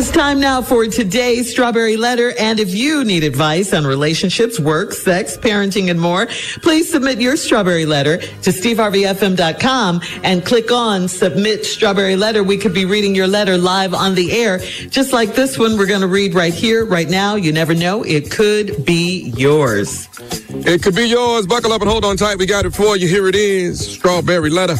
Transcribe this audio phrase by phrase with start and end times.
[0.00, 2.32] is time now for today's Strawberry Letter.
[2.38, 6.26] And if you need advice on relationships, work, sex, parenting, and more,
[6.62, 12.42] please submit your Strawberry Letter to steveharveyfm.com and click on Submit Strawberry Letter.
[12.42, 15.84] We could be reading your letter live on the air, just like this one we're
[15.84, 17.34] going to read right here, right now.
[17.34, 18.02] You never know.
[18.02, 20.08] It could be yours.
[20.48, 21.46] It could be yours.
[21.46, 22.38] Buckle up and hold on tight.
[22.38, 23.06] We got it for you.
[23.06, 23.86] Here it is.
[23.86, 24.76] Strawberry Letter.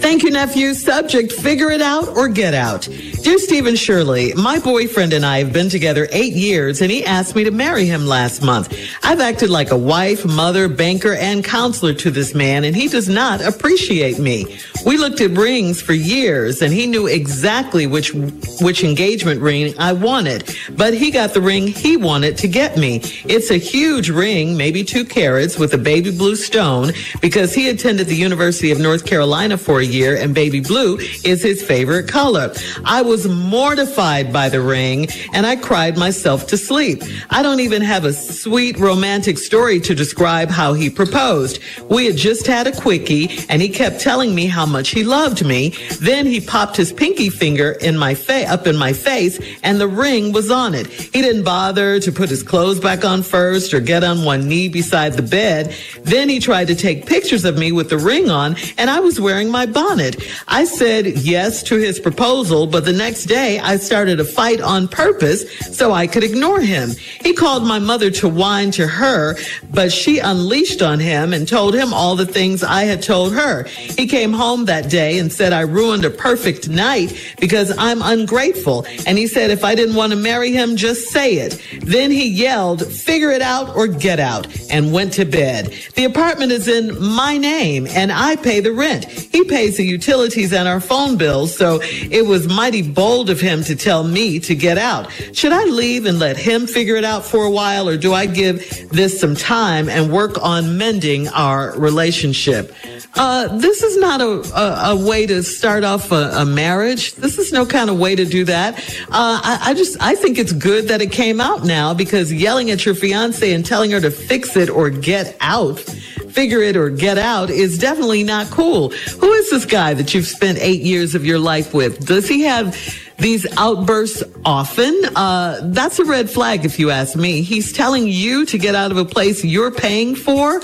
[0.00, 0.72] Thank you, nephew.
[0.72, 2.82] Subject, figure it out or get out.
[3.22, 7.34] Dear Stephen Shirley, my boyfriend and I have been together eight years and he asked
[7.34, 8.76] me to marry him last month.
[9.02, 13.08] I've acted like a wife, mother, banker, and counselor to this man and he does
[13.08, 14.58] not appreciate me.
[14.84, 18.12] We looked at rings for years and he knew exactly which,
[18.60, 23.00] which engagement ring I wanted, but he got the ring he wanted to get me.
[23.24, 28.06] It's a huge ring, maybe two carats with a baby blue stone because he attended
[28.06, 32.52] the University of North Carolina for a year and baby blue is his favorite color.
[32.84, 37.02] I was mortified by the ring and I cried myself to sleep.
[37.30, 41.60] I don't even have a sweet romantic story to describe how he proposed.
[41.88, 45.44] We had just had a quickie and he kept telling me how much he loved
[45.44, 45.74] me.
[46.00, 49.88] Then he popped his pinky finger in my face, up in my face and the
[49.88, 50.86] ring was on it.
[50.86, 54.68] He didn't bother to put his clothes back on first or get on one knee
[54.68, 55.74] beside the bed.
[56.02, 59.20] Then he tried to take pictures of me with the ring on and I was
[59.20, 60.22] wearing my bonnet.
[60.48, 64.88] I said yes to his proposal, but the next day I started a fight on
[64.88, 65.44] purpose
[65.76, 66.92] so I could ignore him.
[67.22, 69.36] He called my mother to whine to her,
[69.70, 73.64] but she unleashed on him and told him all the things I had told her.
[73.64, 78.86] He came home that day and said I ruined a perfect night because I'm ungrateful.
[79.06, 81.60] And he said if I didn't want to marry him, just say it.
[81.82, 85.74] Then he yelled, figure it out or get out and went to bed.
[85.96, 89.04] The apartment is in my name and I pay the rent.
[89.04, 91.54] He pays the utilities and our phone bills.
[91.54, 95.10] So it was mighty bold of him to tell me to get out.
[95.32, 98.26] Should I leave and let him figure it out for a while or do I
[98.26, 102.74] give this some time and work on mending our relationship?
[103.14, 107.14] Uh, this is not a, a, a, way to start off a, a, marriage.
[107.14, 108.78] This is no kind of way to do that.
[109.08, 112.70] Uh, I, I, just, I think it's good that it came out now because yelling
[112.70, 115.84] at your fiance and telling her to fix it or get out,
[116.32, 118.90] figure it or get out is definitely not cool.
[118.90, 122.06] Who is this guy that you've spent eight years of your life with?
[122.06, 122.76] Does he have
[123.20, 124.98] these outbursts often.
[125.14, 127.42] Uh, that's a red flag, if you ask me.
[127.42, 130.60] He's telling you to get out of a place you're paying for.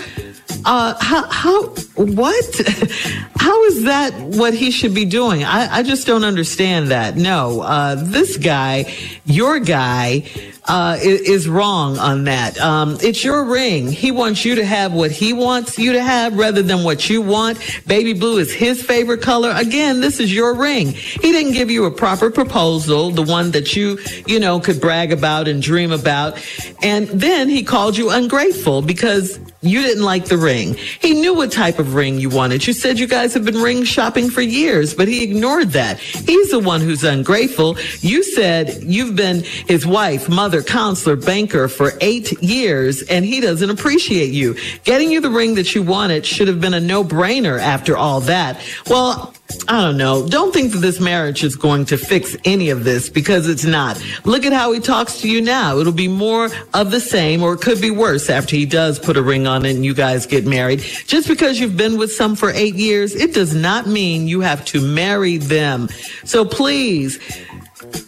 [0.64, 2.44] Uh, how, how, what?
[3.38, 5.44] How is that what he should be doing?
[5.44, 7.16] I, I just don't understand that.
[7.16, 8.92] No, uh, this guy,
[9.24, 10.24] your guy,
[10.68, 12.58] uh, is, wrong on that.
[12.58, 13.90] Um, it's your ring.
[13.90, 17.22] He wants you to have what he wants you to have rather than what you
[17.22, 17.58] want.
[17.86, 19.52] Baby blue is his favorite color.
[19.54, 20.88] Again, this is your ring.
[20.88, 25.12] He didn't give you a proper proposal, the one that you, you know, could brag
[25.12, 26.44] about and dream about.
[26.82, 30.74] And then he called you ungrateful because you didn't like the ring.
[30.74, 32.66] He knew what type of ring you wanted.
[32.66, 35.98] You said you guys have been ring shopping for years, but he ignored that.
[35.98, 37.76] He's the one who's ungrateful.
[38.00, 43.70] You said you've been his wife, mother, counselor, banker for eight years, and he doesn't
[43.70, 44.56] appreciate you.
[44.84, 48.60] Getting you the ring that you wanted should have been a no-brainer after all that.
[48.88, 49.34] Well,
[49.68, 50.28] I don't know.
[50.28, 54.02] Don't think that this marriage is going to fix any of this because it's not.
[54.24, 55.78] Look at how he talks to you now.
[55.78, 59.16] It'll be more of the same or it could be worse after he does put
[59.16, 60.80] a ring on it and you guys get married.
[60.80, 64.64] Just because you've been with some for eight years, it does not mean you have
[64.66, 65.88] to marry them.
[66.24, 67.18] So please,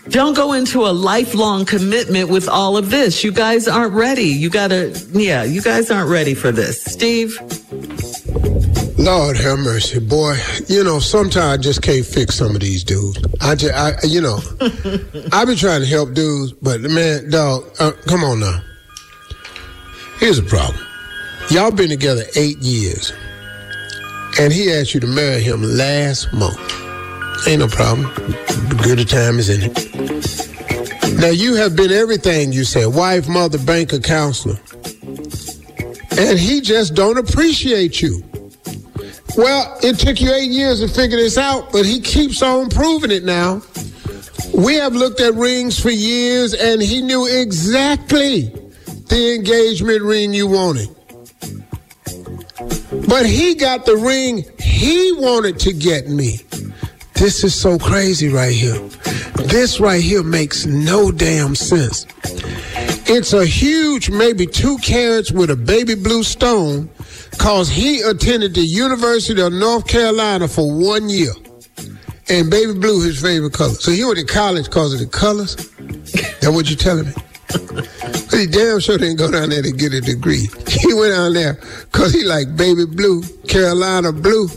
[0.09, 3.23] don't go into a lifelong commitment with all of this.
[3.23, 4.25] You guys aren't ready.
[4.25, 6.83] You gotta, yeah, you guys aren't ready for this.
[6.83, 7.39] Steve?
[8.99, 10.37] Lord have mercy, boy.
[10.67, 13.25] You know, sometimes I just can't fix some of these dudes.
[13.41, 14.41] I just, I, you know,
[15.33, 18.61] I've been trying to help dudes, but man, dog, uh, come on now.
[20.19, 20.85] Here's the problem.
[21.51, 23.13] Y'all been together eight years,
[24.41, 26.78] and he asked you to marry him last month.
[27.47, 28.11] Ain't no problem.
[28.83, 31.19] Good time is in it.
[31.19, 34.59] Now you have been everything you said: wife, mother, banker, counselor,
[36.19, 38.23] and he just don't appreciate you.
[39.37, 43.11] Well, it took you eight years to figure this out, but he keeps on proving
[43.11, 43.63] it now.
[44.55, 48.53] We have looked at rings for years, and he knew exactly
[49.09, 50.89] the engagement ring you wanted.
[53.09, 56.41] But he got the ring he wanted to get me.
[57.19, 58.79] This is so crazy right here.
[59.49, 62.07] This right here makes no damn sense.
[63.11, 66.89] It's a huge, maybe two carats with a baby blue stone
[67.33, 71.33] because he attended the University of North Carolina for one year.
[72.29, 73.75] And baby blue his favorite color.
[73.75, 75.57] So he went to college because of the colors.
[76.41, 77.13] That what you telling me?
[77.49, 80.49] But he damn sure didn't go down there to get a degree.
[80.69, 81.55] He went down there
[81.91, 84.49] because he like baby blue, Carolina blue.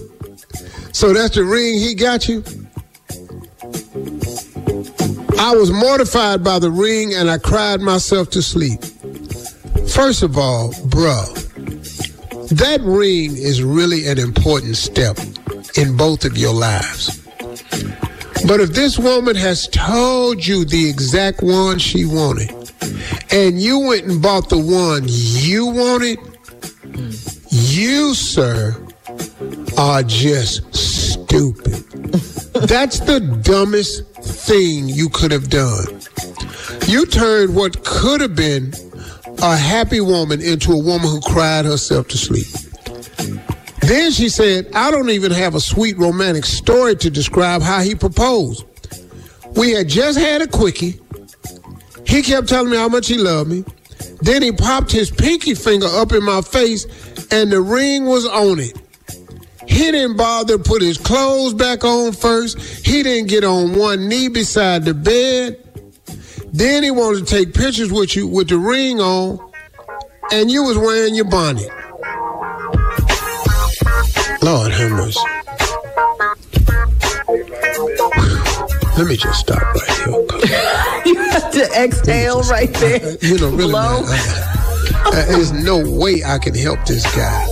[0.94, 2.44] So that's the ring he got you?
[5.40, 8.84] I was mortified by the ring and I cried myself to sleep.
[9.90, 11.28] First of all, bruh,
[12.50, 15.18] that ring is really an important step
[15.78, 17.18] in both of your lives.
[18.48, 22.52] But if this woman has told you the exact one she wanted,
[23.32, 26.20] and you went and bought the one you wanted,
[27.50, 28.76] you, sir,
[29.78, 30.71] are just
[31.32, 31.64] stupid.
[32.68, 35.86] That's the dumbest thing you could have done.
[36.88, 38.74] You turned what could have been
[39.42, 42.48] a happy woman into a woman who cried herself to sleep.
[43.80, 47.96] Then she said, I don't even have a sweet romantic story to describe how he
[47.96, 48.66] proposed.
[49.56, 51.00] We had just had a quickie.
[52.06, 53.64] He kept telling me how much he loved me.
[54.22, 56.86] Then he popped his pinky finger up in my face
[57.32, 58.78] and the ring was on it.
[59.72, 62.60] He didn't bother to put his clothes back on first.
[62.86, 65.58] He didn't get on one knee beside the bed.
[66.54, 69.40] Then he wanted to take pictures with you with the ring on,
[70.34, 71.70] and you was wearing your bonnet.
[74.44, 75.20] Lord mercy.
[78.98, 81.06] Let me just stop right here.
[81.14, 83.18] you have to exhale right there.
[83.22, 87.48] You know, really, man, I- I- there's no way I can help this guy.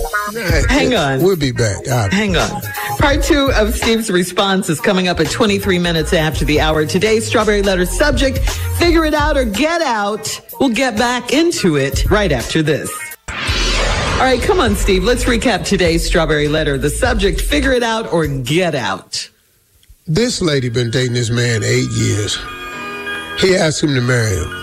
[0.68, 1.22] Hang on.
[1.22, 1.86] We'll be back.
[1.86, 2.12] Right.
[2.12, 2.62] Hang on.
[2.98, 6.86] Part two of Steve's response is coming up at 23 minutes after the hour.
[6.86, 8.38] Today's strawberry letter subject,
[8.78, 10.40] figure it out or get out.
[10.60, 12.90] We'll get back into it right after this.
[13.28, 15.02] All right, come on, Steve.
[15.02, 16.76] Let's recap today's strawberry letter.
[16.76, 19.30] The subject, figure it out or get out.
[20.06, 22.36] This lady been dating this man eight years.
[23.38, 24.60] He asked him to marry him.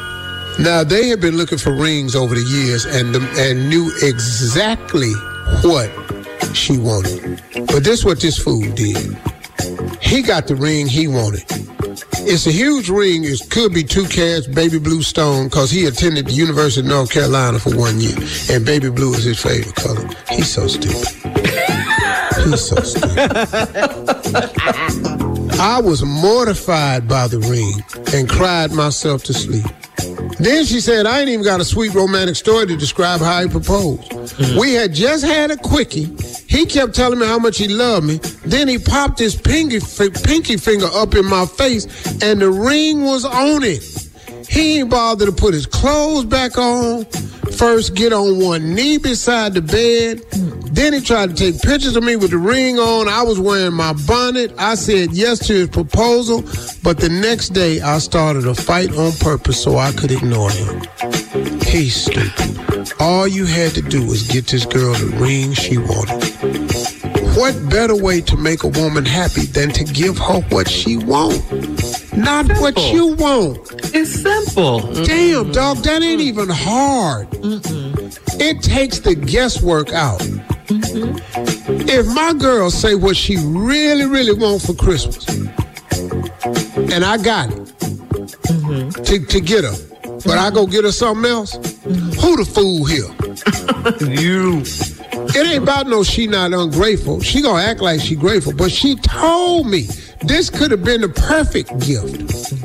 [0.59, 5.13] Now they had been looking for rings over the years and the, and knew exactly
[5.63, 5.89] what
[6.53, 7.41] she wanted.
[7.67, 9.17] But this what this fool did.
[10.01, 11.43] He got the ring he wanted.
[12.29, 13.23] It's a huge ring.
[13.23, 17.11] It could be two carats, baby blue stone, because he attended the University of North
[17.11, 18.15] Carolina for one year,
[18.51, 20.07] and baby blue is his favorite color.
[20.29, 21.07] He's so stupid.
[22.43, 23.17] He's so stupid.
[25.59, 27.83] I was mortified by the ring
[28.13, 29.65] and cried myself to sleep.
[30.39, 33.49] Then she said, I ain't even got a sweet romantic story to describe how he
[33.49, 34.13] proposed.
[34.13, 34.59] Hmm.
[34.59, 36.15] We had just had a quickie.
[36.47, 38.17] He kept telling me how much he loved me.
[38.45, 41.85] Then he popped his pinky, fi- pinky finger up in my face,
[42.21, 43.83] and the ring was on it.
[44.47, 47.05] He ain't bothered to put his clothes back on.
[47.57, 50.21] First, get on one knee beside the bed.
[50.33, 50.56] Hmm.
[50.77, 53.07] Then he tried to take pictures of me with the ring on.
[53.07, 54.53] I was wearing my bonnet.
[54.59, 56.43] I said yes to his proposal,
[56.83, 60.81] but the next day I started a fight on purpose so I could ignore him.
[61.65, 62.93] He's stupid.
[62.99, 66.23] All you had to do was get this girl the ring she wanted.
[67.35, 72.13] What better way to make a woman happy than to give her what she wants?
[72.13, 72.93] Not what Simple.
[72.93, 73.57] you want.
[73.95, 74.81] It's simple.
[75.05, 77.29] Damn, dog, that ain't even hard.
[78.39, 80.21] It takes the guesswork out.
[80.67, 81.89] Mm-hmm.
[81.89, 87.57] If my girl say what she really, really want for Christmas, and I got it
[87.57, 88.89] mm-hmm.
[89.03, 89.75] to, to get her,
[90.25, 92.19] but I go get her something else, mm-hmm.
[92.19, 93.13] who the fool here?
[93.87, 94.63] You.
[95.29, 97.21] It ain't about no she not ungrateful.
[97.21, 99.87] She gonna act like she grateful, but she told me
[100.23, 102.56] this could have been the perfect gift.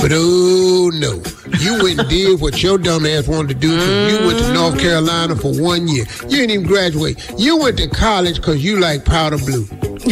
[0.00, 1.20] But oh no,
[1.58, 3.70] you went and did what your dumb ass wanted to do.
[3.70, 6.04] You went to North Carolina for one year.
[6.22, 7.18] You didn't even graduate.
[7.36, 9.66] You went to college because you like powder blue.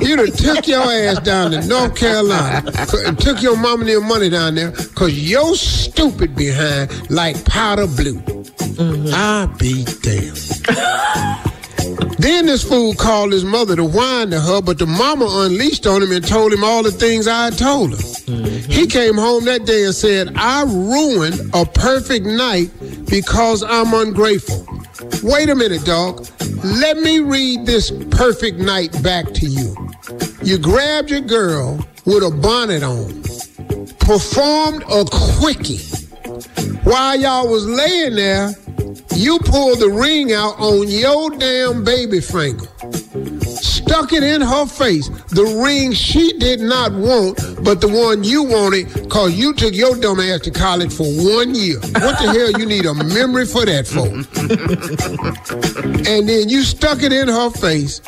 [0.00, 2.72] you done took your ass down to North Carolina
[3.06, 7.86] and took your mama and your money down there because your stupid behind like powder
[7.86, 8.18] blue.
[8.18, 9.14] Mm-hmm.
[9.14, 11.42] I be damned.
[12.18, 16.02] Then this fool called his mother to whine to her, but the mama unleashed on
[16.02, 17.96] him and told him all the things I had told her.
[17.96, 18.70] Mm-hmm.
[18.70, 22.70] He came home that day and said, I ruined a perfect night
[23.08, 24.66] because I'm ungrateful.
[25.22, 26.26] Wait a minute, dog.
[26.64, 29.74] Let me read this perfect night back to you.
[30.42, 33.22] You grabbed your girl with a bonnet on,
[33.98, 35.04] performed a
[35.38, 35.80] quickie.
[36.84, 38.54] While y'all was laying there,
[39.16, 42.66] you pulled the ring out on your damn baby finger.
[43.56, 45.08] Stuck it in her face.
[45.30, 49.96] The ring she did not want, but the one you wanted, cause you took your
[49.96, 51.78] dumb ass to college for one year.
[51.80, 54.06] What the hell you need a memory for that for?
[56.10, 58.00] and then you stuck it in her face.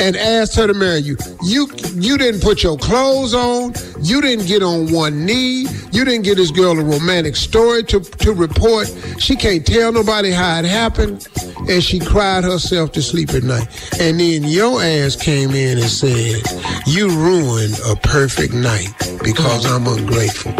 [0.00, 1.16] And asked her to marry you.
[1.42, 3.74] You you didn't put your clothes on.
[4.00, 5.66] You didn't get on one knee.
[5.92, 8.88] You didn't get this girl a romantic story to, to report.
[9.18, 11.26] She can't tell nobody how it happened.
[11.68, 13.66] And she cried herself to sleep at night.
[14.00, 16.42] And then your ass came in and said,
[16.86, 18.88] You ruined a perfect night
[19.22, 20.52] because I'm ungrateful.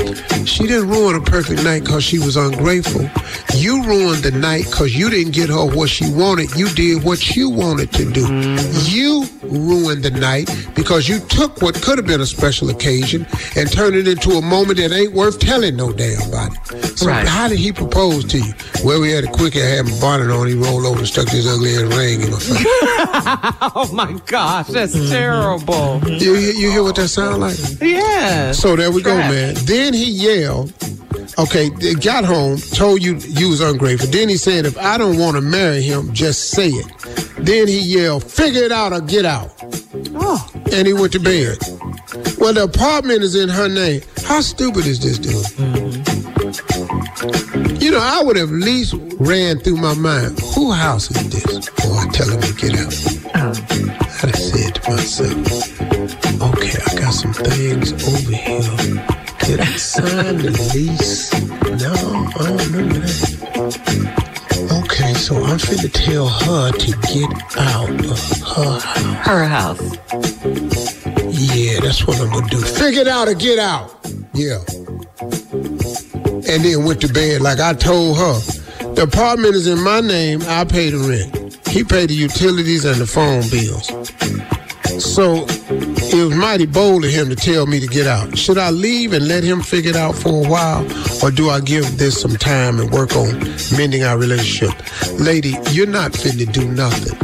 [0.44, 3.08] She didn't ruin a perfect night because she was ungrateful.
[3.54, 6.54] You ruined the night because you didn't get her what she wanted.
[6.56, 8.26] You did what you wanted to do.
[8.90, 13.26] You ruined the night because you took what could have been a special occasion
[13.56, 16.56] and turned it into a moment that ain't worth telling no damn body.
[16.96, 17.26] So Right.
[17.26, 18.52] how did he propose to you?
[18.84, 20.46] Well, we had a quick, I had my bonnet on.
[20.46, 22.66] He rolled over and stuck this ugly ass ring in my face.
[23.74, 25.10] Oh my gosh, that's mm-hmm.
[25.10, 26.00] terrible.
[26.08, 27.56] you, you, you hear what that sound like?
[27.80, 28.52] Yeah.
[28.52, 29.54] So there we go, man.
[29.64, 30.72] Then he yelled.
[31.38, 34.08] Okay, they got home, told you you was ungrateful.
[34.08, 36.86] Then he said, if I don't want to marry him, just say it.
[37.38, 39.52] Then he yelled, figure it out or get out.
[40.14, 40.44] Oh.
[40.72, 41.58] And he went to bed.
[42.38, 44.02] Well, the apartment is in her name.
[44.24, 45.34] How stupid is this dude?
[45.34, 46.17] Mm-hmm.
[47.88, 51.70] You know, I would have at least ran through my mind, who house is this?
[51.70, 52.92] Before I tell him to get out.
[53.34, 53.54] Uh-huh.
[54.22, 55.80] I'd have said to myself,
[56.42, 58.60] okay, I got some things over here.
[59.40, 61.32] Did I sign the lease?
[61.80, 61.94] No,
[62.36, 64.28] I don't remember that.
[64.84, 68.20] Okay, so I'm finna tell her to get out of
[68.54, 69.26] her house.
[69.26, 69.80] Her house.
[71.56, 72.60] Yeah, that's what I'm gonna do.
[72.60, 73.96] Figure it out or get out.
[74.34, 74.58] Yeah.
[76.48, 78.40] And then went to bed like I told her.
[78.94, 80.40] The apartment is in my name.
[80.46, 81.68] I pay the rent.
[81.68, 83.88] He paid the utilities and the phone bills.
[85.02, 85.44] So
[86.10, 88.36] it was mighty bold of him to tell me to get out.
[88.36, 90.84] Should I leave and let him figure it out for a while?
[91.22, 93.38] Or do I give this some time and work on
[93.76, 94.74] mending our relationship?
[95.20, 97.16] Lady, you're not fit to do nothing.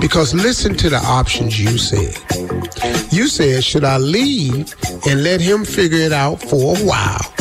[0.00, 2.14] Because listen to the options you said.
[3.10, 4.74] You said, should I leave
[5.08, 7.34] and let him figure it out for a while?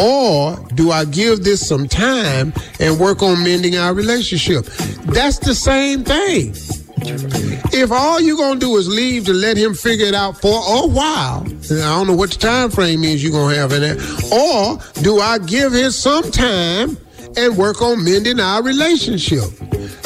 [0.00, 4.64] Or do I give this some time and work on mending our relationship?
[5.04, 6.54] That's the same thing.
[7.72, 10.86] If all you're gonna do is leave to let him figure it out for a
[10.86, 13.96] while, I don't know what the time frame is you're gonna have in there,
[14.32, 16.96] or do I give him some time
[17.36, 19.44] and work on mending our relationship?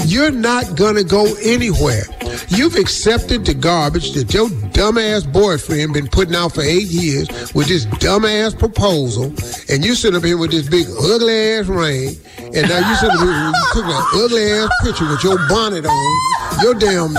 [0.06, 2.04] You're not gonna go anywhere.
[2.48, 7.68] You've accepted the garbage that your dumbass boyfriend been putting out for eight years with
[7.68, 9.26] this dumbass proposal,
[9.68, 13.10] and you sit up here with this big ugly ass ring, and now you sit
[13.10, 17.14] up here took an ugly ass picture with your bonnet on, your damn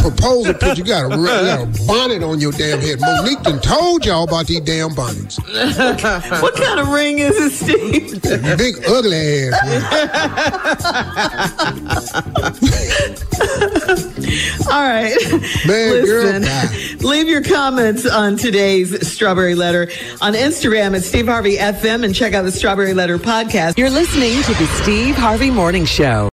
[0.00, 0.74] proposal picture.
[0.74, 3.00] You got a, you got a bonnet on your damn head.
[3.00, 5.38] Mo'Nique done told y'all about these damn bonnets.
[6.44, 8.22] What kind of ring is it, Steve?
[8.58, 9.54] Big ugly ass
[12.60, 12.70] ring.
[14.70, 15.16] All right.
[15.66, 19.88] Girl, Listen, leave your comments on today's Strawberry Letter
[20.20, 23.78] on Instagram at Steve Harvey FM and check out the Strawberry Letter podcast.
[23.78, 26.28] You're listening to the Steve Harvey Morning Show.